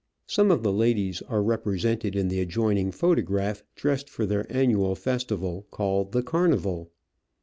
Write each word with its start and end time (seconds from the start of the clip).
Some 0.25 0.49
of 0.49 0.63
the 0.63 0.73
ladies 0.73 1.21
are 1.29 1.43
represented 1.43 2.15
in 2.15 2.27
the 2.27 2.39
adjoining 2.41 2.91
photograph 2.91 3.61
dressed 3.75 4.09
for 4.09 4.25
their 4.25 4.47
annual 4.51 4.95
festival, 4.95 5.67
called 5.69 6.11
the 6.11 6.23
Carnival. 6.23 6.89